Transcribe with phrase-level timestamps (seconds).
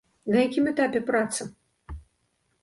[0.35, 1.47] На якім этапе праца?